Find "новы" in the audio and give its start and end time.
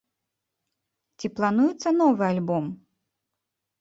2.01-2.23